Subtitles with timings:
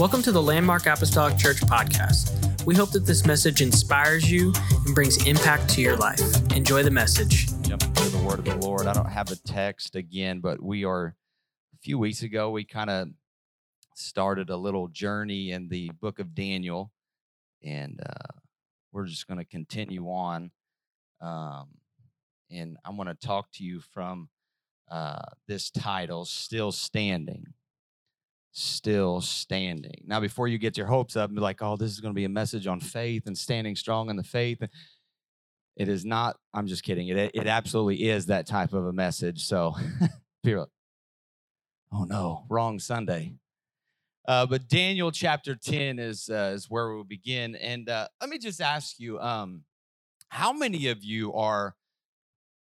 [0.00, 2.64] Welcome to the Landmark Apostolic Church podcast.
[2.64, 4.50] We hope that this message inspires you
[4.86, 6.22] and brings impact to your life.
[6.56, 7.48] Enjoy the message.
[7.60, 8.86] Jump into the word of the Lord.
[8.86, 11.14] I don't have a text again, but we are
[11.74, 13.08] a few weeks ago, we kind of
[13.94, 16.92] started a little journey in the book of Daniel,
[17.62, 18.38] and uh,
[18.92, 20.50] we're just going to continue on.
[21.20, 21.68] Um,
[22.50, 24.30] and I want to talk to you from
[24.90, 27.52] uh, this title, Still Standing
[28.52, 30.02] still standing.
[30.06, 32.18] Now, before you get your hopes up and be like, oh, this is going to
[32.18, 34.62] be a message on faith and standing strong in the faith,
[35.76, 36.36] it is not.
[36.52, 37.08] I'm just kidding.
[37.08, 39.46] It, it absolutely is that type of a message.
[39.46, 39.74] So,
[40.44, 40.68] people,
[41.92, 43.34] oh no, wrong Sunday.
[44.28, 47.56] Uh, but Daniel chapter 10 is, uh, is where we'll begin.
[47.56, 49.62] And uh, let me just ask you um,
[50.28, 51.74] how many of you are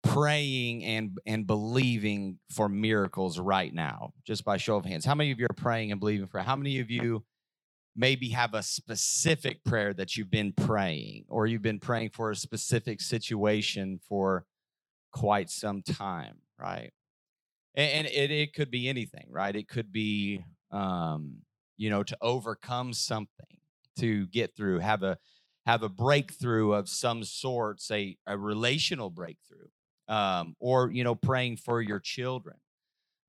[0.04, 5.06] praying and and believing for miracles right now just by show of hands.
[5.06, 7.24] How many of you are praying and believing for how many of you
[7.96, 12.36] maybe have a specific prayer that you've been praying or you've been praying for a
[12.36, 14.46] specific situation for
[15.12, 16.92] quite some time right?
[17.76, 19.56] And, and it, it could be anything right?
[19.56, 21.38] It could be um
[21.78, 23.58] you know to overcome something
[24.00, 25.18] to get through have a
[25.66, 29.68] have a breakthrough of some sort say a relational breakthrough
[30.08, 32.58] um, or you know praying for your children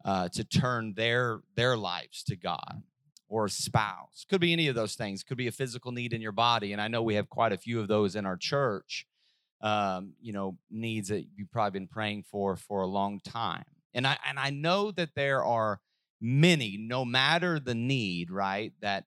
[0.05, 2.83] uh, to turn their their lives to god
[3.29, 4.27] or a spouse.
[4.29, 5.23] Could be any of those things.
[5.23, 7.59] Could be a physical need in your body and i know we have quite a
[7.59, 9.07] few of those in our church
[9.63, 13.65] um, you know needs that you've probably been praying for for a long time.
[13.95, 15.81] And i and i know that there are
[16.21, 19.05] many no matter the need right that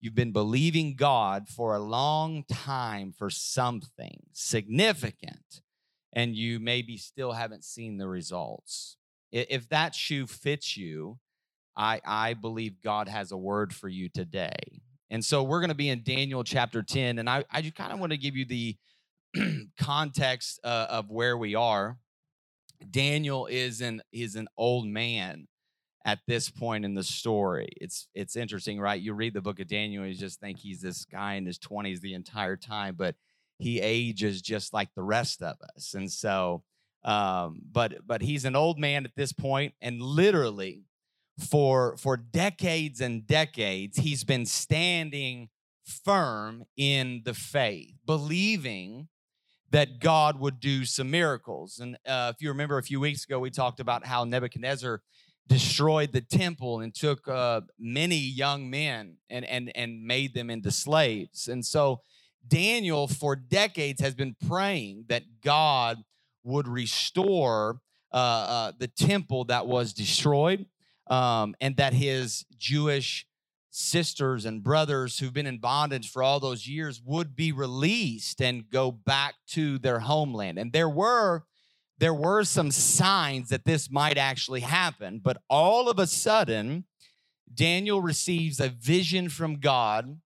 [0.00, 5.62] you've been believing god for a long time for something significant
[6.14, 8.96] and you maybe still haven't seen the results.
[9.32, 11.18] If that shoe fits you,
[11.76, 14.82] I, I believe God has a word for you today.
[15.10, 17.18] And so we're going to be in Daniel chapter 10.
[17.18, 18.76] And I, I just kind of want to give you the
[19.78, 21.98] context uh, of where we are.
[22.90, 25.48] Daniel is an, is an old man
[26.04, 27.68] at this point in the story.
[27.80, 29.00] It's it's interesting, right?
[29.00, 32.00] You read the book of Daniel, you just think he's this guy in his 20s
[32.00, 33.14] the entire time, but
[33.58, 35.94] he ages just like the rest of us.
[35.94, 36.62] And so,
[37.04, 40.84] um, but but he's an old man at this point, and literally
[41.38, 45.48] for for decades and decades, he's been standing
[45.84, 49.08] firm in the faith, believing
[49.70, 51.80] that God would do some miracles.
[51.80, 55.02] And uh, if you remember a few weeks ago, we talked about how Nebuchadnezzar
[55.48, 60.70] destroyed the temple and took uh, many young men and and and made them into
[60.70, 61.48] slaves.
[61.48, 62.00] And so
[62.46, 65.98] Daniel, for decades, has been praying that God
[66.42, 67.80] would restore
[68.12, 70.66] uh, uh, the temple that was destroyed
[71.08, 73.26] um, and that his Jewish
[73.70, 78.70] sisters and brothers who've been in bondage for all those years would be released and
[78.70, 80.58] go back to their homeland.
[80.58, 81.42] And there were
[81.98, 86.84] there were some signs that this might actually happen, but all of a sudden
[87.52, 90.20] Daniel receives a vision from God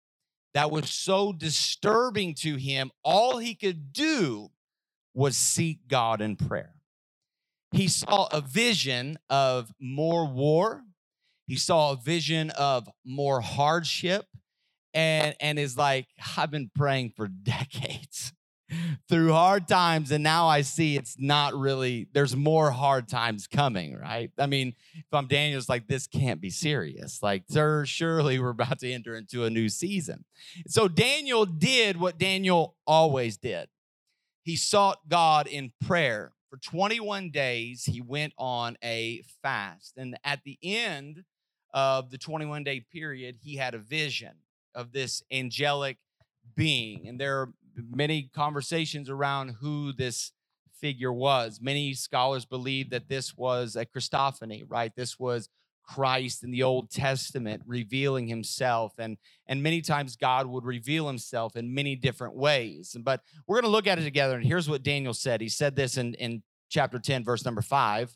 [0.54, 4.50] that was so disturbing to him, all he could do
[5.14, 6.74] was seek God in prayer.
[7.72, 10.82] He saw a vision of more war,
[11.46, 14.26] he saw a vision of more hardship,
[14.94, 18.32] and, and is like, I've been praying for decades
[19.08, 23.96] through hard times and now i see it's not really there's more hard times coming
[23.96, 24.30] right?
[24.38, 27.22] I mean if i'm daniel it's like this can't be serious.
[27.22, 30.24] Like sir surely we're about to enter into a new season.
[30.66, 33.68] So daniel did what daniel always did.
[34.42, 37.84] He sought god in prayer for 21 days.
[37.84, 41.24] He went on a fast and at the end
[41.74, 44.32] of the 21 day period he had a vision
[44.74, 45.98] of this angelic
[46.56, 47.48] being and there
[47.90, 50.32] many conversations around who this
[50.80, 51.60] figure was.
[51.60, 54.92] Many scholars believe that this was a Christophany, right?
[54.96, 55.48] This was
[55.88, 58.92] Christ in the Old Testament revealing himself.
[58.98, 59.16] And,
[59.46, 62.96] and many times God would reveal himself in many different ways.
[63.00, 64.36] But we're going to look at it together.
[64.36, 65.40] And here's what Daniel said.
[65.40, 68.14] He said this in, in chapter 10, verse number five.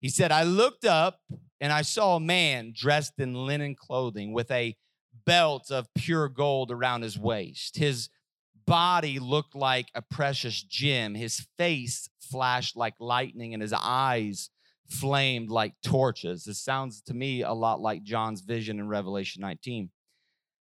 [0.00, 1.20] He said, I looked up
[1.60, 4.76] and I saw a man dressed in linen clothing with a
[5.26, 7.76] belt of pure gold around his waist.
[7.76, 8.08] His
[8.66, 11.14] body looked like a precious gem.
[11.14, 14.50] His face flashed like lightning, and his eyes
[14.88, 16.44] flamed like torches.
[16.44, 19.90] This sounds to me a lot like John's vision in Revelation 19.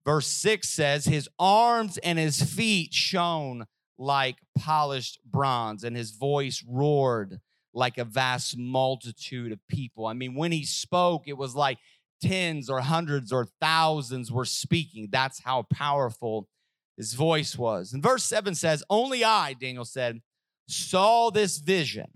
[0.06, 3.66] Verse 6 says, His arms and his feet shone
[3.98, 7.40] like polished bronze, and his voice roared
[7.74, 10.06] like a vast multitude of people.
[10.06, 11.78] I mean, when he spoke, it was like
[12.22, 15.10] tens or hundreds or thousands were speaking.
[15.12, 16.48] That's how powerful
[16.98, 17.94] his voice was.
[17.94, 20.22] And verse 7 says, Only I, Daniel said,
[20.68, 22.12] saw this vision.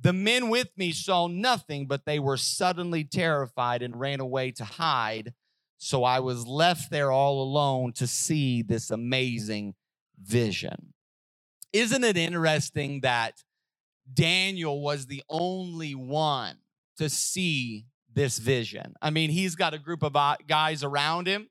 [0.00, 4.64] The men with me saw nothing, but they were suddenly terrified and ran away to
[4.64, 5.34] hide.
[5.78, 9.74] So I was left there all alone to see this amazing
[10.20, 10.94] vision.
[11.72, 13.42] Isn't it interesting that
[14.12, 16.56] Daniel was the only one
[16.96, 18.94] to see this vision?
[19.02, 21.48] I mean, he's got a group of uh, guys around him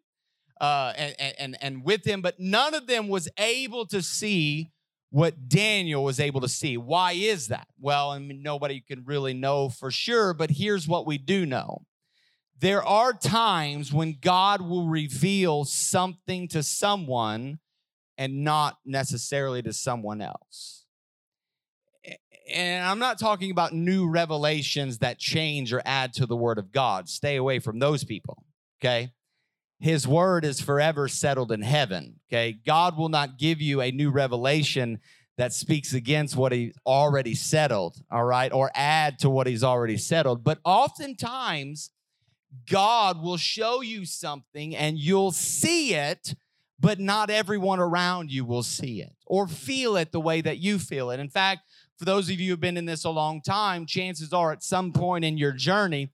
[0.59, 4.71] uh, and, and, and with him, but none of them was able to see
[5.09, 6.77] what Daniel was able to see.
[6.77, 7.67] Why is that?
[7.79, 11.83] Well, I mean, nobody can really know for sure, but here's what we do know.
[12.59, 17.59] There are times when God will reveal something to someone
[18.17, 20.85] and not necessarily to someone else.
[22.51, 26.71] And I'm not talking about new revelations that change or add to the word of
[26.71, 27.09] God.
[27.09, 28.43] Stay away from those people,
[28.81, 29.11] okay?
[29.79, 32.19] His word is forever settled in heaven.
[32.29, 32.57] Okay.
[32.65, 34.99] God will not give you a new revelation
[35.37, 37.97] that speaks against what he already settled.
[38.11, 38.51] All right.
[38.51, 40.43] Or add to what he's already settled.
[40.43, 41.91] But oftentimes,
[42.69, 46.33] God will show you something and you'll see it,
[46.79, 50.79] but not everyone around you will see it or feel it the way that you
[50.79, 51.19] feel it.
[51.19, 51.61] In fact,
[51.97, 54.91] for those of you who've been in this a long time, chances are at some
[54.91, 56.11] point in your journey,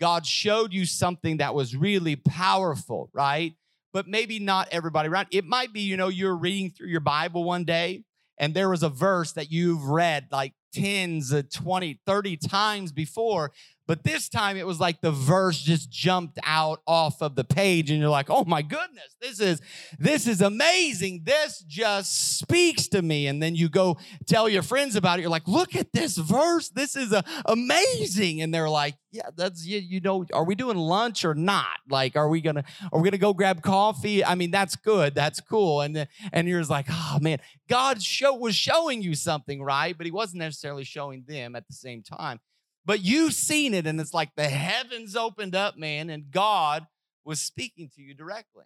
[0.00, 3.54] God showed you something that was really powerful, right?
[3.92, 5.28] But maybe not everybody around.
[5.30, 8.04] It might be, you know, you're reading through your Bible one day
[8.38, 13.52] and there was a verse that you've read like tens, 20, 30 times before,
[13.86, 17.90] but this time it was like the verse just jumped out off of the page
[17.90, 19.60] and you're like, "Oh my goodness, this is
[19.98, 21.22] this is amazing.
[21.24, 23.96] This just speaks to me." And then you go
[24.26, 25.22] tell your friends about it.
[25.22, 26.68] You're like, "Look at this verse.
[26.70, 30.76] This is a, amazing." And they're like, "Yeah, that's you, you know, are we doing
[30.76, 31.78] lunch or not?
[31.88, 34.24] Like are we going to are we going to go grab coffee?
[34.24, 35.14] I mean, that's good.
[35.14, 37.38] That's cool." And and you're just like, "Oh man,
[37.68, 39.96] God show was showing you something, right?
[39.96, 42.40] But he wasn't necessarily showing them at the same time."
[42.86, 46.86] But you've seen it, and it's like the heavens opened up, man, and God
[47.24, 48.64] was speaking to you directly.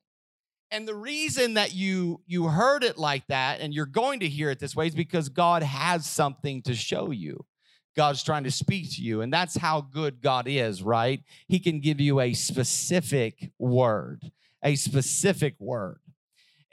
[0.70, 4.50] And the reason that you you heard it like that and you're going to hear
[4.50, 7.44] it this way is because God has something to show you.
[7.96, 11.24] God's trying to speak to you and that's how good God is, right?
[11.48, 14.30] He can give you a specific word,
[14.62, 15.98] a specific word.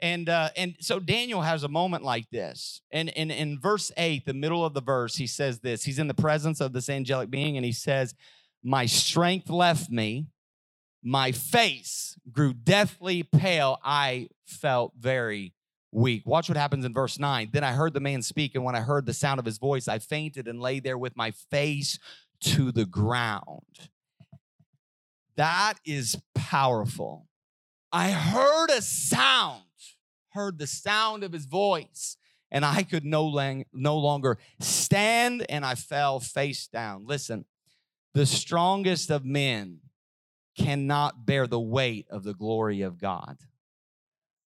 [0.00, 2.82] And uh, and so Daniel has a moment like this.
[2.92, 5.84] And, and in verse 8, the middle of the verse, he says this.
[5.84, 8.14] He's in the presence of this angelic being, and he says,
[8.62, 10.26] My strength left me,
[11.02, 13.78] my face grew deathly pale.
[13.82, 15.54] I felt very
[15.90, 16.22] weak.
[16.26, 17.50] Watch what happens in verse 9.
[17.52, 19.88] Then I heard the man speak, and when I heard the sound of his voice,
[19.88, 21.98] I fainted and lay there with my face
[22.40, 23.90] to the ground.
[25.36, 27.26] That is powerful.
[27.92, 29.62] I heard a sound
[30.30, 32.16] heard the sound of his voice,
[32.50, 37.06] and I could no, lang- no longer stand, and I fell face down.
[37.06, 37.44] Listen,
[38.14, 39.80] the strongest of men
[40.56, 43.38] cannot bear the weight of the glory of God.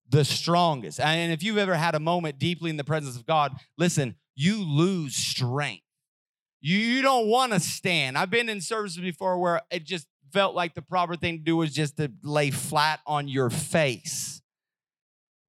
[0.09, 1.01] The strongest.
[1.01, 4.63] And if you've ever had a moment deeply in the presence of God, listen, you
[4.63, 5.85] lose strength.
[6.61, 8.17] You don't want to stand.
[8.19, 11.57] I've been in services before where it just felt like the proper thing to do
[11.57, 14.32] was just to lay flat on your face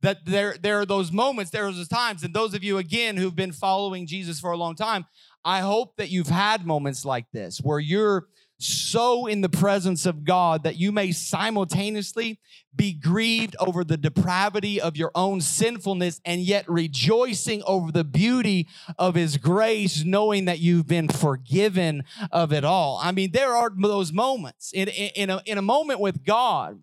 [0.03, 2.23] that there, there are those moments, there are those times.
[2.23, 5.05] And those of you, again, who've been following Jesus for a long time,
[5.43, 8.27] I hope that you've had moments like this where you're
[8.59, 12.39] so in the presence of God that you may simultaneously
[12.75, 18.67] be grieved over the depravity of your own sinfulness and yet rejoicing over the beauty
[18.97, 22.99] of His grace, knowing that you've been forgiven of it all.
[23.01, 26.81] I mean, there are those moments in, in, in, a, in a moment with God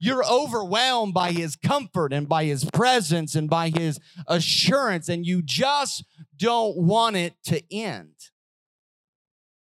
[0.00, 5.42] you're overwhelmed by his comfort and by his presence and by his assurance, and you
[5.42, 6.04] just
[6.36, 8.14] don't want it to end.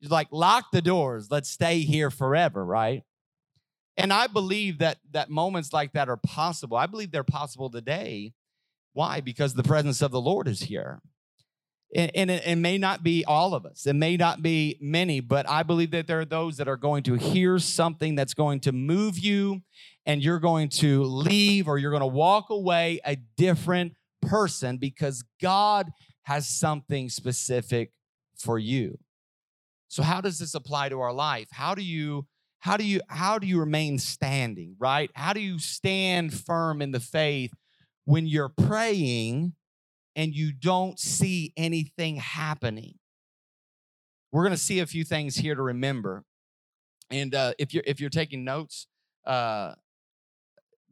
[0.01, 1.29] He's like, lock the doors.
[1.31, 3.05] Let's stay here forever, right?
[3.97, 6.77] And I believe that that moments like that are possible.
[6.77, 8.33] I believe they're possible today.
[8.95, 9.21] Why?
[9.21, 11.03] Because the presence of the Lord is here.
[11.95, 15.47] And, it, it, may not be all of us, it may not be many, but
[15.47, 18.73] I believe that there are those that are going to hear something that's going to
[18.73, 19.61] move you
[20.07, 25.25] and you're going to leave or you're going to walk away a different person because
[25.41, 25.91] God
[26.25, 27.93] has something specific
[28.37, 28.99] for you.
[29.89, 31.49] So how does this apply to our life?
[31.53, 32.27] How do you
[32.61, 35.11] how do you how do you remain standing, right?
[35.15, 37.53] How do you stand firm in the faith
[38.05, 39.55] when you're praying
[40.17, 42.95] and you don't see anything happening?
[44.33, 46.25] We're going to see a few things here to remember
[47.11, 48.87] And uh, if you're if you're taking notes,
[49.27, 49.75] uh,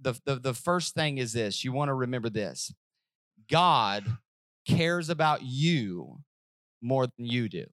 [0.00, 2.72] the, the the first thing is this: you want to remember this.
[3.50, 4.04] God
[4.66, 6.20] cares about you
[6.80, 7.66] more than you do.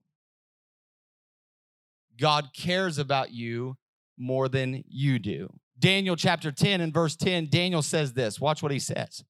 [2.20, 3.78] God cares about you
[4.18, 5.54] more than you do.
[5.80, 8.40] Daniel chapter 10 and verse 10, Daniel says this.
[8.40, 9.24] Watch what he says.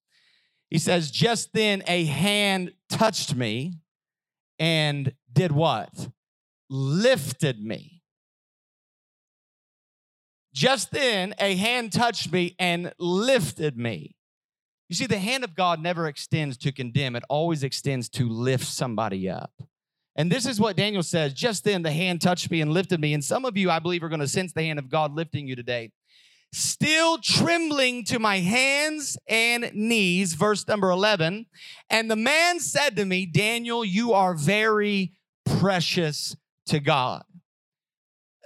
[0.69, 3.79] He says, Just then a hand touched me
[4.57, 6.09] and did what?
[6.69, 7.96] Lifted me.
[10.57, 14.15] Just then a hand touched me and lifted me.
[14.89, 18.65] You see, the hand of God never extends to condemn, it always extends to lift
[18.65, 19.51] somebody up.
[20.15, 23.13] And this is what Daniel says just then the hand touched me and lifted me.
[23.13, 25.47] And some of you, I believe, are going to sense the hand of God lifting
[25.47, 25.91] you today.
[26.51, 31.45] Still trembling to my hands and knees, verse number 11.
[31.91, 35.13] And the man said to me, Daniel, you are very
[35.45, 36.35] precious
[36.65, 37.25] to God.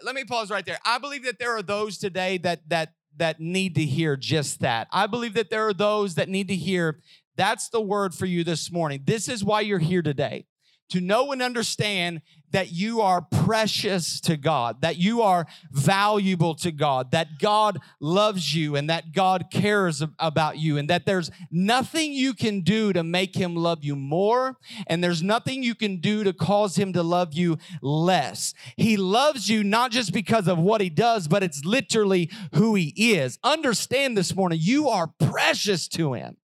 [0.03, 0.79] Let me pause right there.
[0.85, 4.87] I believe that there are those today that that that need to hear just that.
[4.91, 6.99] I believe that there are those that need to hear
[7.35, 9.01] that's the word for you this morning.
[9.05, 10.45] This is why you're here today
[10.91, 12.21] to know and understand
[12.51, 18.53] that you are precious to God, that you are valuable to God, that God loves
[18.53, 23.03] you and that God cares about you, and that there's nothing you can do to
[23.03, 24.57] make Him love you more,
[24.87, 28.53] and there's nothing you can do to cause Him to love you less.
[28.75, 32.93] He loves you not just because of what He does, but it's literally who He
[33.13, 33.39] is.
[33.43, 36.37] Understand this morning, you are precious to Him.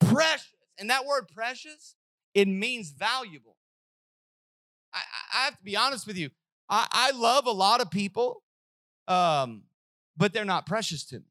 [0.00, 0.50] Precious.
[0.76, 1.94] And that word precious,
[2.34, 3.53] it means valuable.
[4.94, 5.00] I,
[5.32, 6.30] I have to be honest with you.
[6.68, 8.42] I, I love a lot of people,
[9.08, 9.64] um,
[10.16, 11.26] but they're not precious to me.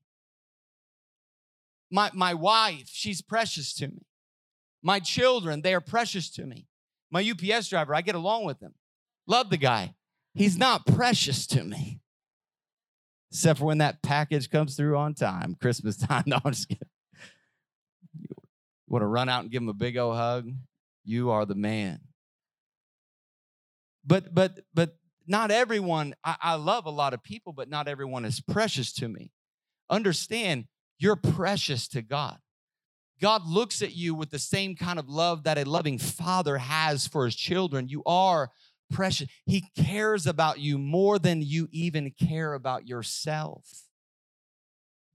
[1.90, 4.06] My, my wife, she's precious to me.
[4.82, 6.68] My children, they are precious to me.
[7.12, 8.74] My UPS driver, I get along with him.
[9.28, 9.96] Love the guy.
[10.34, 12.02] He's not precious to me.
[13.32, 16.24] Except for when that package comes through on time, Christmas time.
[16.26, 16.88] No, I'm just kidding.
[18.20, 18.36] You
[18.88, 20.50] want to run out and give him a big old hug?
[21.06, 22.00] You are the man
[24.06, 24.96] but but but
[25.28, 29.08] not everyone I, I love a lot of people but not everyone is precious to
[29.08, 29.32] me.
[29.90, 30.66] Understand
[31.00, 32.40] you're precious to god.
[33.22, 37.08] God looks at you with the same kind of love that a loving father has
[37.08, 37.88] for his children.
[37.88, 38.50] You are
[38.92, 39.30] precious.
[39.46, 43.66] He cares about you more than you even care about yourself.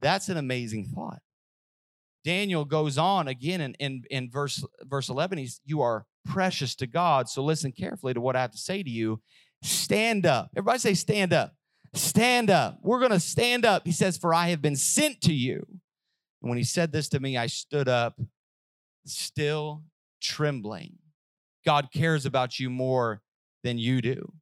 [0.01, 1.21] That's an amazing thought.
[2.25, 6.87] Daniel goes on again in, in, in verse verse 11 he's you are precious to
[6.87, 7.29] God.
[7.29, 9.21] So listen carefully to what I have to say to you.
[9.63, 10.51] Stand up.
[10.55, 11.55] Everybody say, stand up.
[11.95, 12.79] Stand up.
[12.83, 13.83] We're going to stand up.
[13.85, 15.67] He says, For I have been sent to you.
[16.43, 18.21] And when he said this to me, I stood up,
[19.07, 19.83] still
[20.21, 20.99] trembling.
[21.65, 23.23] God cares about you more
[23.65, 24.33] than you do.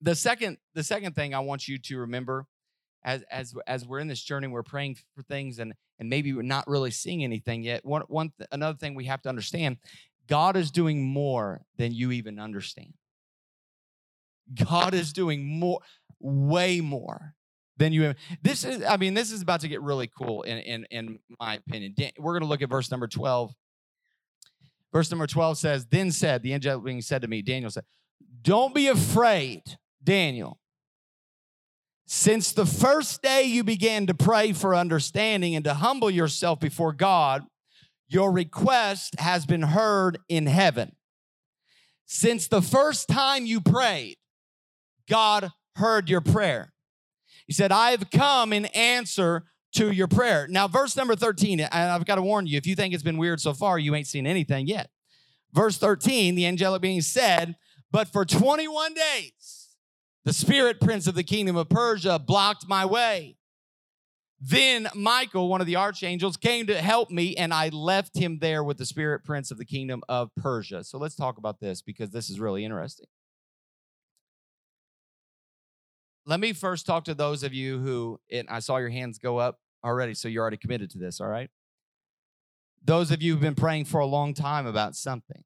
[0.00, 2.46] The second, the second thing I want you to remember
[3.04, 6.42] as as as we're in this journey, we're praying for things and and maybe we're
[6.42, 7.84] not really seeing anything yet.
[7.84, 9.78] One one another thing we have to understand
[10.28, 12.92] God is doing more than you even understand.
[14.54, 15.80] God is doing more,
[16.20, 17.34] way more
[17.76, 18.14] than you.
[18.42, 21.54] This is, I mean, this is about to get really cool in, in, in my
[21.54, 21.94] opinion.
[22.18, 23.52] We're going to look at verse number 12.
[24.92, 27.84] Verse number 12 says, Then said, the angel being said to me, Daniel said,
[28.42, 29.62] Don't be afraid,
[30.02, 30.58] Daniel.
[32.06, 36.94] Since the first day you began to pray for understanding and to humble yourself before
[36.94, 37.44] God,
[38.08, 40.92] your request has been heard in heaven.
[42.06, 44.16] Since the first time you prayed,
[45.08, 46.72] God heard your prayer.
[47.46, 50.46] He said, I have come in answer to your prayer.
[50.48, 53.18] Now, verse number 13, and I've got to warn you, if you think it's been
[53.18, 54.90] weird so far, you ain't seen anything yet.
[55.52, 57.56] Verse 13, the angelic being said,
[57.90, 59.68] But for 21 days,
[60.24, 63.37] the spirit prince of the kingdom of Persia blocked my way.
[64.40, 68.62] Then Michael, one of the archangels, came to help me, and I left him there
[68.62, 70.84] with the spirit prince of the kingdom of Persia.
[70.84, 73.06] So let's talk about this because this is really interesting.
[76.24, 79.38] Let me first talk to those of you who, and I saw your hands go
[79.38, 81.50] up already, so you're already committed to this, all right?
[82.84, 85.42] Those of you who've been praying for a long time about something,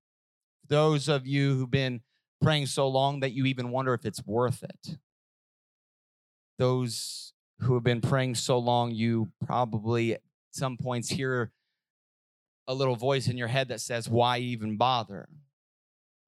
[0.68, 2.02] those of you who've been
[2.42, 4.99] praying so long that you even wonder if it's worth it,
[6.58, 7.32] those
[7.62, 11.52] who have been praying so long, you probably at some points hear
[12.66, 15.28] a little voice in your head that says, "Why even bother?"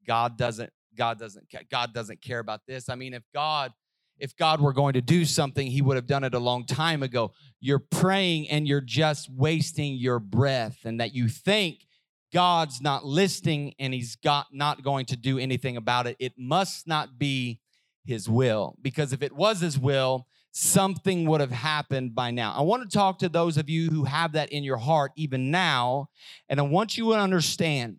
[0.07, 2.89] God doesn't God doesn't God doesn't care about this.
[2.89, 3.73] I mean, if God
[4.19, 7.03] if God were going to do something, he would have done it a long time
[7.03, 7.33] ago.
[7.61, 11.87] You're praying and you're just wasting your breath and that you think
[12.33, 16.17] God's not listening and he's got not going to do anything about it.
[16.19, 17.61] It must not be
[18.05, 18.77] his will.
[18.81, 20.27] Because if it was his will,
[20.57, 22.55] something would have happened by now.
[22.57, 25.51] I want to talk to those of you who have that in your heart even
[25.51, 26.11] now.
[26.49, 27.99] And I want you to understand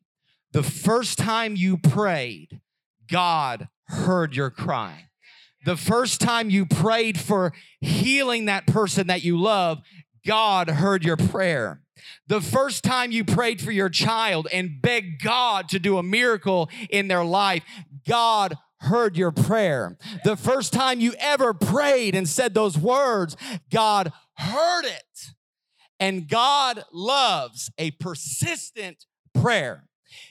[0.54, 2.62] the first time you prayed,
[3.12, 5.10] God heard your cry.
[5.66, 9.82] The first time you prayed for healing that person that you love,
[10.26, 11.82] God heard your prayer.
[12.28, 16.70] The first time you prayed for your child and begged God to do a miracle
[16.90, 17.64] in their life,
[18.08, 19.98] God heard your prayer.
[20.24, 23.36] The first time you ever prayed and said those words,
[23.72, 25.34] God heard it.
[26.00, 29.88] And God loves a persistent prayer.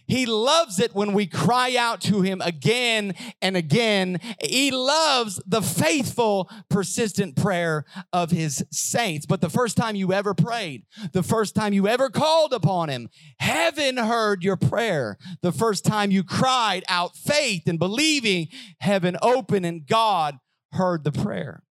[0.07, 4.21] He loves it when we cry out to him again and again.
[4.43, 9.27] He loves the faithful, persistent prayer of his saints.
[9.27, 13.09] But the first time you ever prayed, the first time you ever called upon him,
[13.39, 15.17] heaven heard your prayer.
[15.43, 18.49] The first time you cried out faith and believing,
[18.81, 20.39] heaven opened and God
[20.73, 21.63] heard the prayer.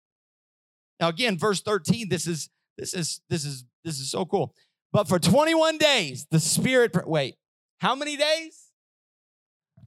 [1.00, 4.54] Now again, verse 13, this is this is this is this is so cool.
[4.92, 7.36] But for 21 days, the Spirit, wait,
[7.78, 8.70] how many days?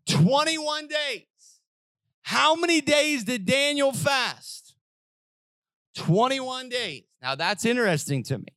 [0.08, 1.26] 21 days.
[2.22, 4.76] How many days did Daniel fast?
[5.96, 7.04] 21 days.
[7.22, 8.54] Now that's interesting to me.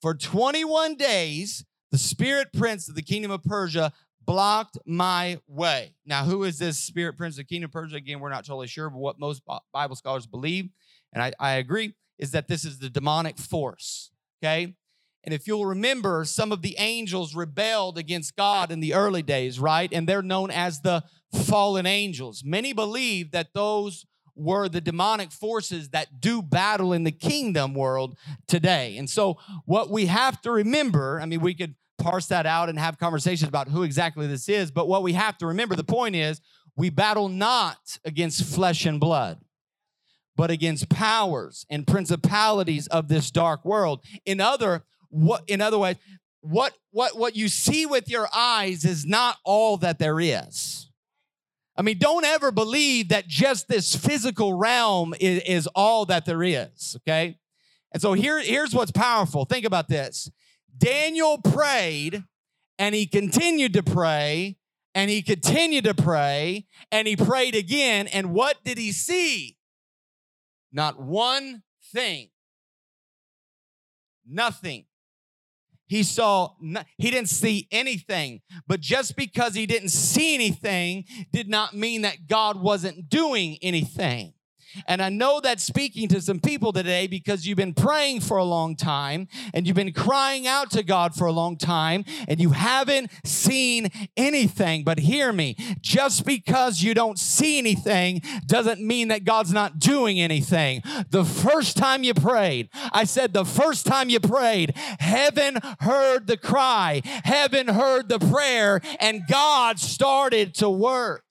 [0.00, 3.92] For 21 days, the spirit prince of the kingdom of Persia
[4.24, 5.94] blocked my way.
[6.06, 7.96] Now, who is this spirit prince of the kingdom of Persia?
[7.96, 9.42] Again, we're not totally sure, but what most
[9.72, 10.70] Bible scholars believe,
[11.12, 14.10] and I, I agree, is that this is the demonic force.
[14.42, 14.74] Okay.
[15.24, 19.58] And if you'll remember, some of the angels rebelled against God in the early days,
[19.58, 19.90] right?
[19.92, 21.02] And they're known as the
[21.44, 22.42] fallen angels.
[22.44, 28.18] Many believe that those were the demonic forces that do battle in the kingdom world
[28.46, 28.96] today.
[28.96, 32.78] And so, what we have to remember, I mean, we could parse that out and
[32.78, 36.16] have conversations about who exactly this is, but what we have to remember, the point
[36.16, 36.40] is,
[36.76, 39.38] we battle not against flesh and blood
[40.36, 44.04] but against powers and principalities of this dark world.
[44.24, 46.00] In other what in other words
[46.40, 50.90] what what what you see with your eyes is not all that there is.
[51.76, 56.42] I mean don't ever believe that just this physical realm is, is all that there
[56.42, 57.38] is okay?
[57.92, 59.44] And so here here's what's powerful.
[59.44, 60.30] Think about this.
[60.76, 62.24] Daniel prayed
[62.78, 64.58] and he continued to pray
[64.94, 69.56] and he continued to pray and he prayed again and what did he see?
[70.72, 72.28] Not one thing.
[74.26, 74.84] Nothing
[75.86, 76.50] he saw
[76.98, 78.40] he didn't see anything.
[78.66, 84.33] But just because he didn't see anything did not mean that god wasn't doing anything
[84.86, 88.44] and I know that's speaking to some people today because you've been praying for a
[88.44, 92.50] long time and you've been crying out to God for a long time and you
[92.50, 94.84] haven't seen anything.
[94.84, 100.20] But hear me, just because you don't see anything doesn't mean that God's not doing
[100.20, 100.82] anything.
[101.10, 106.36] The first time you prayed, I said the first time you prayed, heaven heard the
[106.36, 111.24] cry, heaven heard the prayer, and God started to work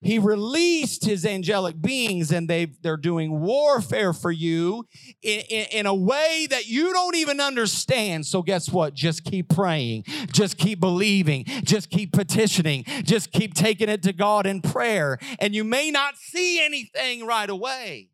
[0.00, 4.86] he released his angelic beings and they they're doing warfare for you
[5.22, 8.24] in, in, in, a way that you don't even understand.
[8.26, 8.94] So guess what?
[8.94, 10.04] Just keep praying.
[10.32, 11.44] Just keep believing.
[11.64, 12.84] Just keep petitioning.
[13.02, 15.18] Just keep taking it to god in prayer.
[15.40, 18.10] And you may not see anything right away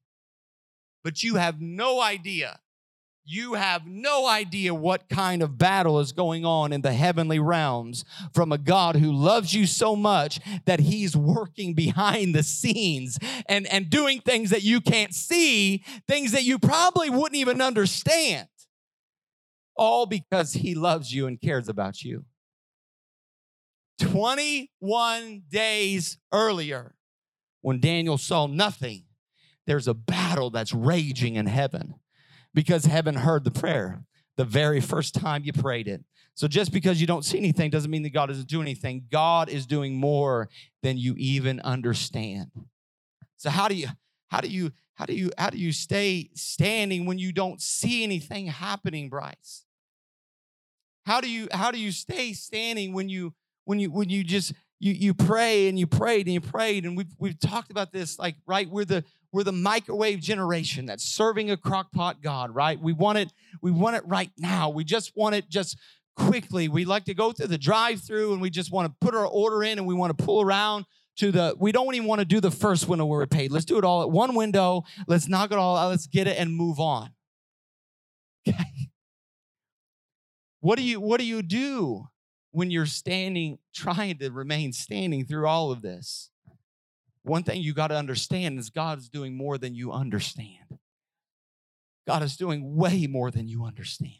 [1.05, 2.59] but you have no idea
[3.25, 8.05] you have no idea what kind of battle is going on in the heavenly realms
[8.35, 13.67] from a God who loves you so much that he's working behind the scenes and,
[13.69, 18.49] and doing things that you can't see, things that you probably wouldn't even understand,
[19.75, 22.25] all because he loves you and cares about you.
[24.01, 26.95] 21 days earlier,
[27.63, 29.05] when Daniel saw nothing,
[29.67, 31.95] there's a battle that's raging in heaven
[32.55, 34.05] because heaven heard the prayer
[34.37, 36.05] the very first time you prayed it.
[36.35, 39.05] So just because you don't see anything doesn't mean that God doesn't do anything.
[39.11, 40.49] God is doing more
[40.83, 42.51] than you even understand.
[43.37, 43.89] So how do you
[44.29, 48.03] how do you how do you how do you stay standing when you don't see
[48.03, 49.65] anything happening, Bryce?
[51.07, 54.55] How do you how do you stay standing when you when you when you just
[54.81, 58.19] you you pray and you prayed and you prayed and we've we've talked about this
[58.19, 62.81] like right we're the we're the microwave generation that's serving a crockpot God, right?
[62.81, 64.71] We want it, we want it right now.
[64.71, 65.77] We just want it just
[66.15, 66.69] quickly.
[66.69, 69.65] We like to go through the drive-through and we just want to put our order
[69.65, 70.85] in and we want to pull around
[71.17, 73.51] to the we don't even want to do the first window where we're paid.
[73.51, 74.85] Let's do it all at one window.
[75.09, 75.89] Let's knock it all out.
[75.89, 77.11] Let's get it and move on.
[78.47, 78.91] Okay.
[80.61, 82.07] What do you what do you do
[82.53, 86.31] when you're standing trying to remain standing through all of this?
[87.25, 90.79] One thing you got to understand is God is doing more than you understand.
[92.07, 94.19] God is doing way more than you understand.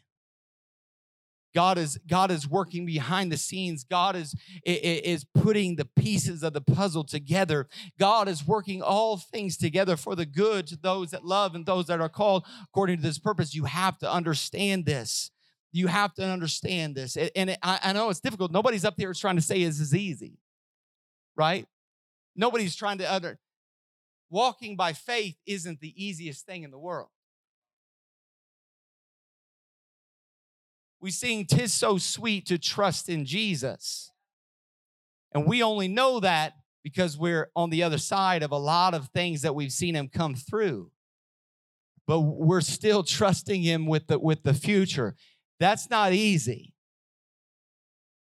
[1.53, 3.85] God is God is working behind the scenes.
[3.85, 7.69] God is is putting the pieces of the puzzle together.
[7.97, 11.85] God is working all things together for the good to those that love and those
[11.85, 13.55] that are called according to this purpose.
[13.55, 15.31] You have to understand this.
[15.71, 17.15] You have to understand this.
[17.15, 18.51] And I know it's difficult.
[18.51, 20.39] Nobody's up there trying to say this is easy,
[21.37, 21.67] right?
[22.35, 23.39] Nobody's trying to under.
[24.29, 27.09] Walking by faith isn't the easiest thing in the world.
[31.05, 34.11] we sing tis so sweet to trust in jesus
[35.33, 39.07] and we only know that because we're on the other side of a lot of
[39.09, 40.89] things that we've seen him come through
[42.07, 45.15] but we're still trusting him with the with the future
[45.59, 46.73] that's not easy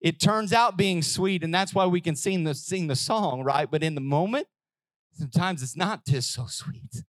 [0.01, 3.43] it turns out being sweet and that's why we can sing the sing the song
[3.43, 4.47] right but in the moment
[5.13, 7.03] sometimes it's not tis so sweet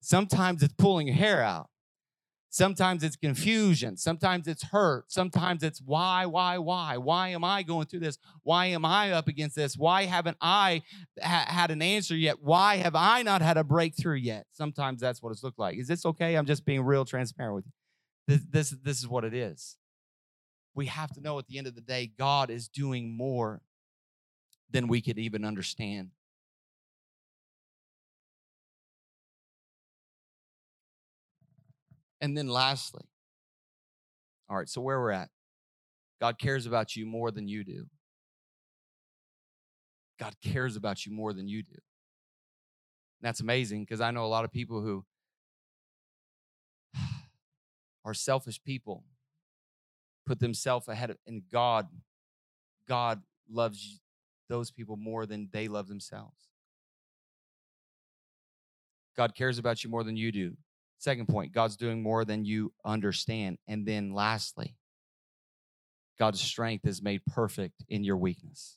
[0.00, 1.68] sometimes it's pulling your hair out
[2.50, 3.96] Sometimes it's confusion.
[3.96, 5.12] Sometimes it's hurt.
[5.12, 6.96] Sometimes it's why, why, why?
[6.96, 8.18] Why am I going through this?
[8.42, 9.76] Why am I up against this?
[9.76, 10.82] Why haven't I
[11.22, 12.42] ha- had an answer yet?
[12.42, 14.46] Why have I not had a breakthrough yet?
[14.52, 15.76] Sometimes that's what it's looked like.
[15.76, 16.36] Is this okay?
[16.36, 17.72] I'm just being real transparent with you.
[18.26, 19.76] This, this, this is what it is.
[20.78, 23.62] We have to know at the end of the day, God is doing more
[24.70, 26.10] than we could even understand.
[32.20, 33.02] And then lastly,
[34.48, 35.30] all right, so where we're at,
[36.20, 37.86] God cares about you more than you do.
[40.20, 41.72] God cares about you more than you do.
[41.72, 45.04] And that's amazing because I know a lot of people who
[48.04, 49.02] are selfish people,
[50.28, 51.88] put themselves ahead of, and God,
[52.86, 54.00] God loves
[54.48, 56.36] those people more than they love themselves.
[59.16, 60.56] God cares about you more than you do.
[60.98, 63.58] Second point, God's doing more than you understand.
[63.66, 64.76] And then lastly,
[66.18, 68.76] God's strength is made perfect in your weakness.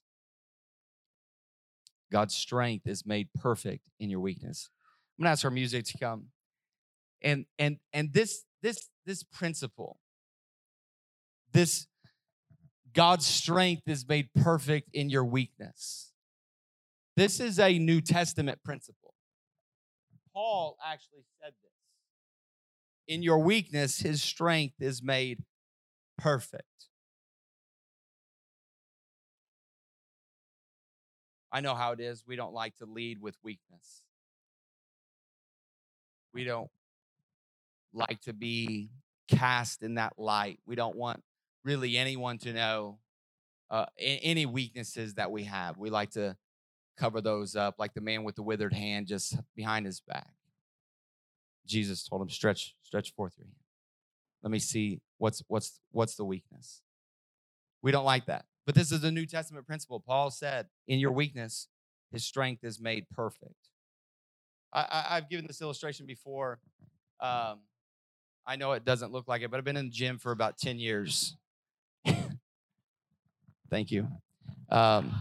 [2.12, 4.70] God's strength is made perfect in your weakness.
[5.18, 6.28] I'm gonna ask our music to come.
[7.22, 10.00] And and and this this this principle,
[11.54, 11.88] this
[12.94, 16.12] God's strength is made perfect in your weakness.
[17.16, 19.14] This is a New Testament principle.
[20.34, 21.72] Paul actually said this
[23.08, 25.44] in your weakness, his strength is made
[26.18, 26.64] perfect.
[31.52, 32.24] I know how it is.
[32.26, 34.04] We don't like to lead with weakness.
[36.34, 36.70] We don't
[37.94, 38.92] like to be
[39.28, 40.60] cast in that light.
[40.66, 41.22] We don't want
[41.64, 43.00] really anyone to know
[43.70, 45.78] uh, any weaknesses that we have.
[45.78, 46.36] We like to
[46.98, 50.34] cover those up, like the man with the withered hand just behind his back.
[51.66, 53.56] Jesus told him, stretch, stretch forth your hand.
[54.44, 56.82] Let me see what's what's what's the weakness.
[57.82, 58.46] We don't like that.
[58.66, 60.00] But this is a New Testament principle.
[60.00, 61.68] Paul said, in your weakness,
[62.12, 63.70] his strength is made perfect.
[64.74, 66.60] I, have given this illustration before.
[67.20, 67.60] Um,
[68.46, 70.58] I know it doesn't look like it, but I've been in the gym for about
[70.58, 71.36] 10 years.
[73.72, 74.08] Thank you.
[74.70, 75.12] Um,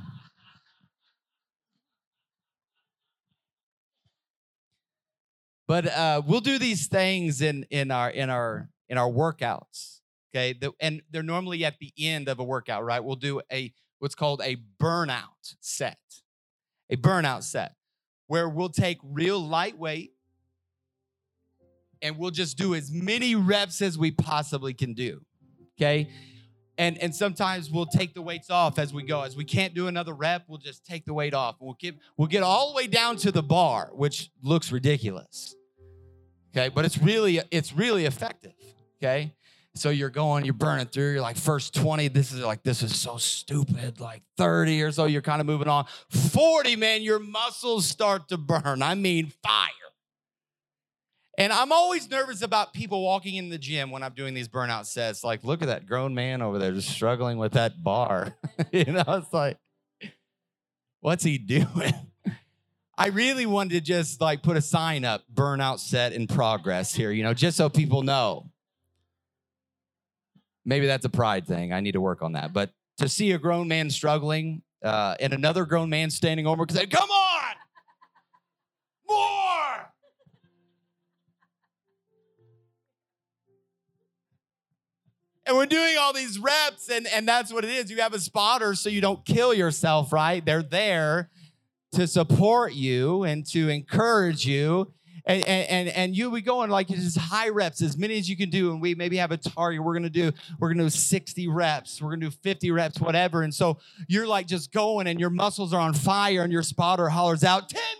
[5.70, 10.00] But uh, we'll do these things in in our in our in our workouts.
[10.34, 12.98] Okay, the, and they're normally at the end of a workout, right?
[12.98, 16.00] We'll do a what's called a burnout set,
[16.90, 17.76] a burnout set,
[18.26, 20.10] where we'll take real lightweight
[22.02, 25.20] and we'll just do as many reps as we possibly can do.
[25.78, 26.10] Okay.
[26.80, 29.20] And, and sometimes we'll take the weights off as we go.
[29.20, 31.56] As we can't do another rep, we'll just take the weight off.
[31.60, 35.54] We'll get we'll get all the way down to the bar, which looks ridiculous.
[36.56, 38.54] Okay but it's really it's really effective.
[38.98, 39.34] Okay
[39.74, 42.98] so you're going you're burning through you're like first 20 this is like this is
[42.98, 45.84] so stupid like 30 or so you're kind of moving on.
[46.08, 48.82] 40 man your muscles start to burn.
[48.82, 49.68] I mean fire
[51.40, 54.86] and i'm always nervous about people walking in the gym when i'm doing these burnout
[54.86, 58.36] sets like look at that grown man over there just struggling with that bar
[58.72, 59.56] you know it's like
[61.00, 61.94] what's he doing
[63.00, 67.10] I really wanted to just like put a sign up, burnout set in progress here,
[67.10, 68.50] you know, just so people know.
[70.66, 71.72] Maybe that's a pride thing.
[71.72, 72.52] I need to work on that.
[72.52, 76.84] But to see a grown man struggling uh, and another grown man standing over because
[76.90, 77.54] come on,
[79.08, 79.92] more.
[85.50, 87.90] And we're doing all these reps, and, and that's what it is.
[87.90, 90.44] You have a spotter so you don't kill yourself, right?
[90.44, 91.28] They're there
[91.90, 94.92] to support you and to encourage you.
[95.26, 98.48] And, and, and you be going like just high reps, as many as you can
[98.48, 98.70] do.
[98.70, 99.82] And we maybe have a target.
[99.82, 103.42] We're gonna do, we're gonna do 60 reps, we're gonna do 50 reps, whatever.
[103.42, 107.08] And so you're like just going and your muscles are on fire, and your spotter
[107.08, 107.99] hollers out, 10 more.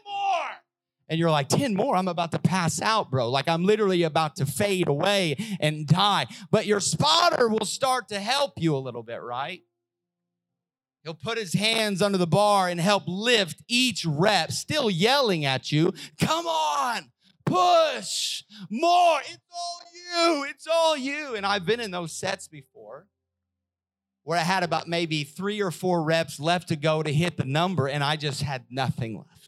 [1.11, 1.97] And you're like, 10 more?
[1.97, 3.29] I'm about to pass out, bro.
[3.29, 6.27] Like I'm literally about to fade away and die.
[6.53, 9.61] But your spotter will start to help you a little bit, right?
[11.03, 15.73] He'll put his hands under the bar and help lift each rep, still yelling at
[15.73, 17.11] you, Come on,
[17.45, 19.21] push more.
[19.21, 20.45] It's all you.
[20.45, 21.35] It's all you.
[21.35, 23.07] And I've been in those sets before
[24.23, 27.45] where I had about maybe three or four reps left to go to hit the
[27.45, 29.40] number, and I just had nothing left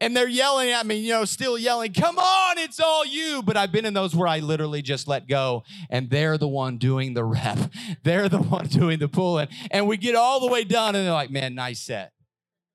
[0.00, 3.42] and they're yelling at me, you know, still yelling, come on, it's all you.
[3.42, 6.76] But I've been in those where I literally just let go and they're the one
[6.76, 7.58] doing the rep.
[8.02, 9.48] They're the one doing the pulling.
[9.70, 12.12] And we get all the way done and they're like, man, nice set.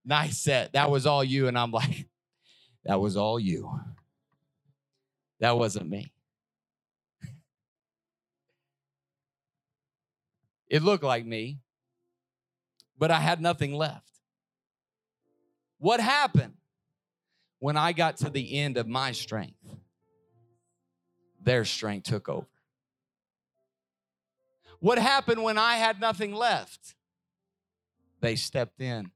[0.03, 0.73] Nice set.
[0.73, 1.47] That was all you.
[1.47, 2.07] And I'm like,
[2.85, 3.79] that was all you.
[5.39, 6.11] That wasn't me.
[10.67, 11.59] It looked like me,
[12.97, 14.09] but I had nothing left.
[15.79, 16.53] What happened?
[17.61, 19.53] When I got to the end of my strength,
[21.39, 22.47] their strength took over.
[24.79, 26.95] What happened when I had nothing left?
[28.19, 29.11] They stepped in.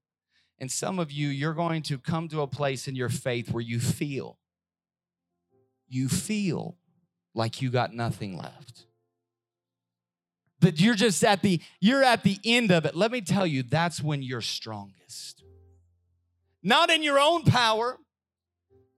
[0.59, 3.63] And some of you, you're going to come to a place in your faith where
[3.63, 4.37] you feel,
[5.87, 6.77] you feel
[7.33, 8.85] like you got nothing left.
[10.59, 12.93] That you're just at the, you're at the end of it.
[12.95, 15.43] Let me tell you, that's when you're strongest.
[16.61, 17.97] Not in your own power,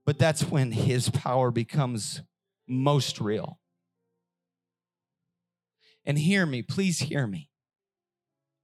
[0.08, 2.22] but that's when his power becomes
[2.66, 3.60] most real.
[6.06, 7.50] And hear me, please hear me.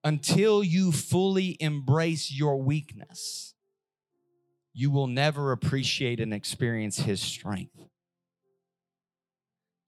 [0.03, 3.53] Until you fully embrace your weakness,
[4.73, 7.77] you will never appreciate and experience his strength.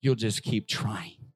[0.03, 1.33] You'll just keep trying.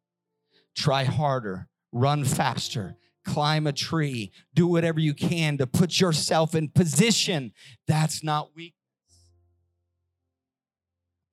[0.77, 6.69] Try harder, run faster, climb a tree, do whatever you can to put yourself in
[6.69, 7.53] position.
[7.89, 8.80] That's not weakness.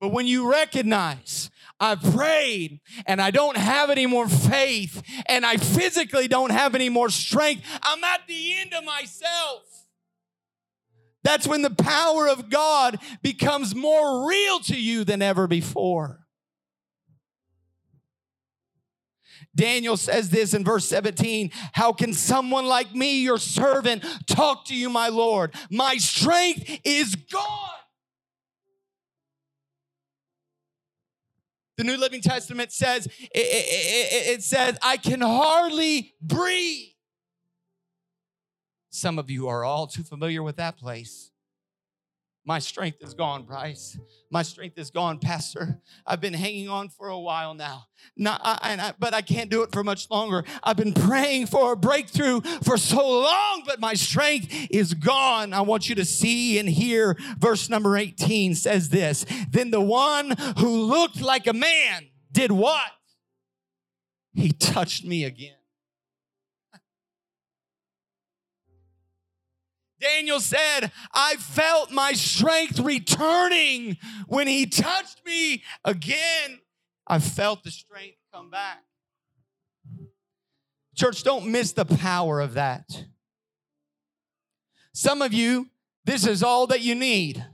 [0.00, 5.56] But when you recognize I've prayed and I don't have any more faith and I
[5.56, 9.62] physically don't have any more strength, I'm at the end of myself.
[11.24, 16.20] That's when the power of God becomes more real to you than ever before.
[19.54, 24.74] Daniel says this in verse 17 How can someone like me, your servant, talk to
[24.74, 25.54] you, my Lord?
[25.70, 27.77] My strength is gone.
[31.78, 36.88] The New Living Testament says, it, it, it, says, I can hardly breathe.
[38.90, 41.30] Some of you are all too familiar with that place.
[42.48, 43.98] My strength is gone, Bryce.
[44.30, 45.82] My strength is gone, Pastor.
[46.06, 49.64] I've been hanging on for a while now, Not, I, I, but I can't do
[49.64, 50.44] it for much longer.
[50.62, 55.52] I've been praying for a breakthrough for so long, but my strength is gone.
[55.52, 60.34] I want you to see and hear verse number 18 says this Then the one
[60.56, 62.92] who looked like a man did what?
[64.32, 65.57] He touched me again.
[70.00, 76.60] Daniel said, I felt my strength returning when he touched me again.
[77.06, 78.84] I felt the strength come back.
[80.94, 83.04] Church, don't miss the power of that.
[84.92, 85.68] Some of you,
[86.04, 87.44] this is all that you need.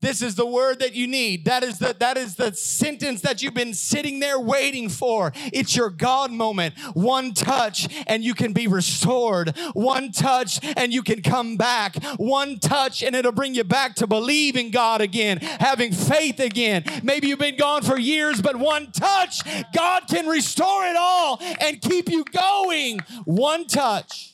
[0.00, 1.44] This is the word that you need.
[1.44, 5.32] That is the that is the sentence that you've been sitting there waiting for.
[5.52, 6.74] It's your God moment.
[6.94, 9.56] One touch and you can be restored.
[9.74, 12.02] One touch and you can come back.
[12.16, 16.84] One touch and it'll bring you back to believing God again, having faith again.
[17.02, 19.42] Maybe you've been gone for years, but one touch,
[19.74, 23.00] God can restore it all and keep you going.
[23.24, 24.29] One touch.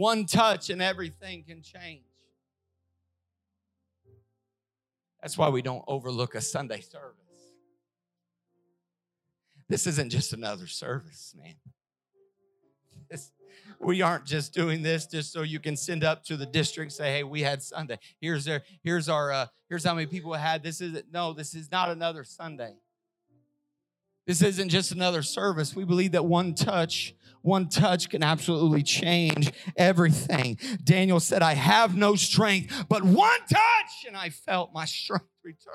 [0.00, 2.00] One touch and everything can change.
[5.20, 7.18] That's why we don't overlook a Sunday service.
[9.68, 11.52] This isn't just another service, man.
[13.10, 13.30] This,
[13.78, 17.12] we aren't just doing this just so you can send up to the district say,
[17.12, 17.98] "Hey, we had Sunday.
[18.22, 21.70] Here's our here's our uh, here's how many people had." This is no, this is
[21.70, 22.72] not another Sunday.
[24.26, 25.74] This isn't just another service.
[25.74, 30.58] We believe that one touch, one touch can absolutely change everything.
[30.84, 35.74] Daniel said, I have no strength, but one touch, and I felt my strength return.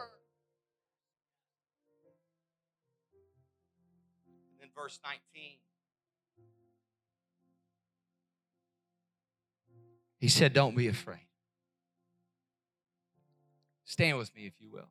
[4.28, 5.58] And then verse 19.
[10.18, 11.20] He said, Don't be afraid.
[13.84, 14.90] Stand with me, if you will.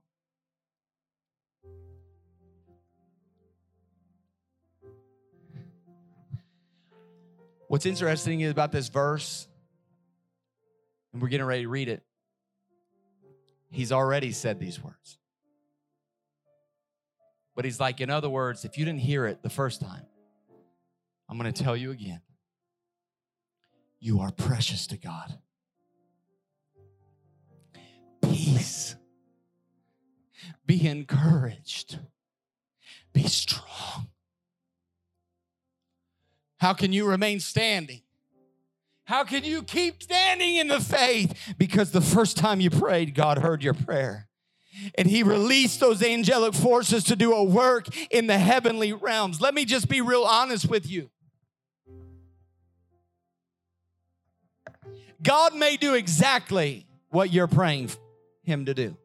[7.74, 9.48] What's interesting is about this verse,
[11.12, 12.04] and we're getting ready to read it,
[13.68, 15.18] he's already said these words.
[17.56, 20.06] But he's like, in other words, if you didn't hear it the first time,
[21.28, 22.20] I'm going to tell you again.
[23.98, 25.36] You are precious to God.
[28.22, 28.94] Peace.
[30.64, 31.98] Be encouraged.
[33.12, 34.10] Be strong.
[36.64, 38.00] How can you remain standing?
[39.04, 41.54] How can you keep standing in the faith?
[41.58, 44.28] Because the first time you prayed, God heard your prayer.
[44.94, 49.42] And he released those angelic forces to do a work in the heavenly realms.
[49.42, 51.10] Let me just be real honest with you.
[55.22, 57.90] God may do exactly what you're praying
[58.42, 58.96] Him to do.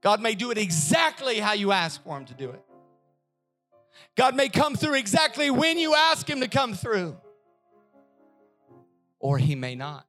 [0.00, 2.62] God may do it exactly how you ask for Him to do it.
[4.16, 7.16] God may come through exactly when you ask Him to come through,
[9.18, 10.06] or He may not.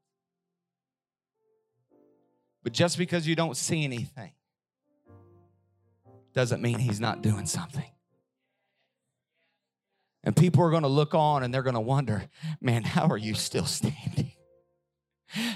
[2.64, 4.32] But just because you don't see anything
[6.34, 7.90] doesn't mean He's not doing something.
[10.24, 12.26] And people are going to look on and they're going to wonder,
[12.60, 14.32] man, how are you still standing?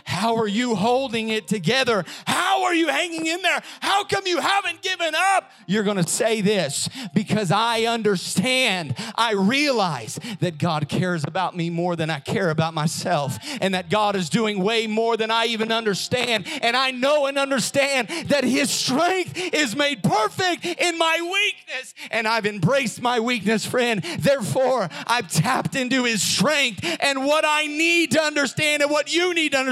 [0.04, 2.06] How are you holding it together?
[2.28, 3.62] How are you hanging in there?
[3.80, 5.52] How come you haven't given up?
[5.68, 11.70] You're going to say this because I understand, I realize that God cares about me
[11.70, 15.46] more than I care about myself, and that God is doing way more than I
[15.46, 16.46] even understand.
[16.62, 22.28] And I know and understand that His strength is made perfect in my weakness, and
[22.28, 24.04] I've embraced my weakness, friend.
[24.20, 29.34] Therefore, I've tapped into His strength, and what I need to understand and what you
[29.34, 29.69] need to understand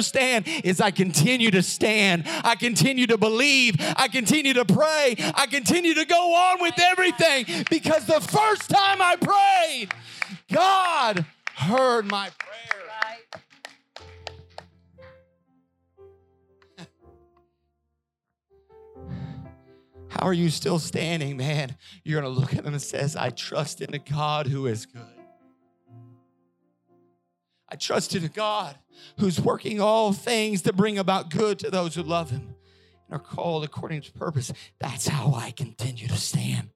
[0.64, 5.94] is I continue to stand, I continue to believe, I continue to pray, I continue
[5.96, 9.92] to go on with everything because the first time I prayed,
[10.52, 12.48] God heard my prayer.
[20.10, 21.76] How are you still standing, man?
[22.04, 24.86] You're going to look at him and says, "I trust in a God who is
[24.86, 25.17] good."
[27.70, 28.78] I trust in a God
[29.20, 32.56] who's working all things to bring about good to those who love him
[33.10, 34.52] and are called according to purpose.
[34.80, 36.70] That's how I continue to stand.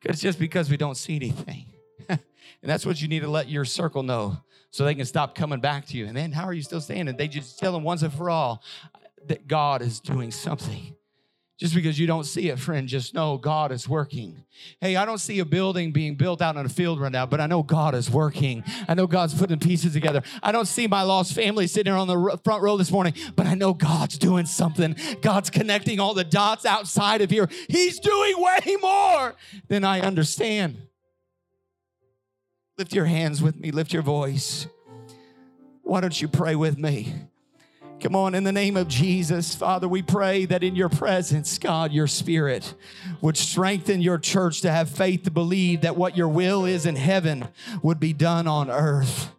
[0.00, 1.66] Because just because we don't see anything.
[2.08, 2.20] and
[2.62, 4.38] that's what you need to let your circle know
[4.70, 6.06] so they can stop coming back to you.
[6.06, 7.16] And then how are you still standing?
[7.16, 8.62] They just tell them once and for all
[9.26, 10.94] that God is doing something.
[11.58, 14.44] Just because you don't see it, friend, just know God is working.
[14.80, 17.40] Hey, I don't see a building being built out in a field right now, but
[17.40, 18.62] I know God is working.
[18.86, 20.22] I know God's putting pieces together.
[20.40, 23.46] I don't see my lost family sitting here on the front row this morning, but
[23.46, 24.94] I know God's doing something.
[25.20, 27.48] God's connecting all the dots outside of here.
[27.68, 29.34] He's doing way more
[29.66, 30.80] than I understand.
[32.78, 34.68] Lift your hands with me, lift your voice.
[35.82, 37.14] Why don't you pray with me?
[38.00, 41.90] Come on, in the name of Jesus, Father, we pray that in your presence, God,
[41.90, 42.74] your spirit
[43.20, 46.94] would strengthen your church to have faith to believe that what your will is in
[46.94, 47.48] heaven
[47.82, 49.32] would be done on earth.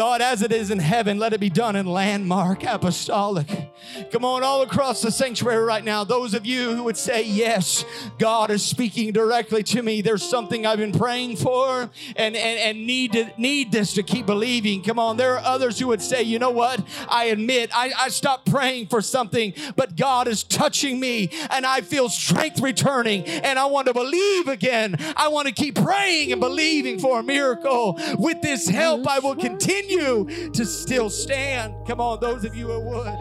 [0.00, 3.70] God, as it is in heaven, let it be done in landmark apostolic.
[4.10, 7.84] Come on, all across the sanctuary right now, those of you who would say, Yes,
[8.18, 10.00] God is speaking directly to me.
[10.00, 14.24] There's something I've been praying for and, and, and need, to, need this to keep
[14.24, 14.82] believing.
[14.82, 16.82] Come on, there are others who would say, You know what?
[17.06, 21.82] I admit I, I stopped praying for something, but God is touching me and I
[21.82, 24.96] feel strength returning and I want to believe again.
[25.14, 28.00] I want to keep praying and believing for a miracle.
[28.18, 31.74] With this help, I will continue continue to still stand.
[31.86, 33.18] Come on, those of you who would.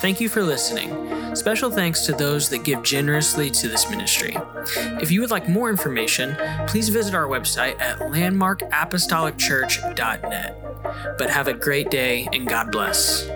[0.00, 1.34] Thank you for listening.
[1.34, 4.36] Special thanks to those that give generously to this ministry.
[5.00, 10.58] If you would like more information, please visit our website at landmarkapostolicchurch.net.
[11.16, 13.26] But have a great day and God bless.